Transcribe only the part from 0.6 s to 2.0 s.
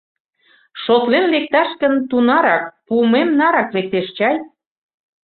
Шотлен лекташ гын,